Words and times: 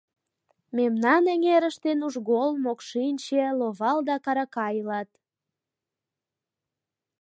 —Мемнан 0.77 1.23
эҥерыште 1.33 1.91
нужгол, 1.99 2.49
мокшинче, 2.63 3.43
ловал 3.59 3.97
да 4.07 4.15
карака 4.25 4.67
илат. 4.79 5.09